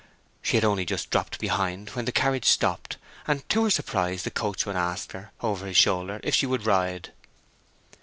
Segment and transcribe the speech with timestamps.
[0.41, 4.31] She had only just dropped behind when the carriage stopped, and to her surprise the
[4.31, 7.11] coachman asked her, over his shoulder, if she would ride.